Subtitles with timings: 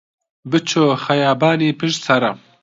[0.49, 2.31] بچۆ خەیابانی پشت سەرا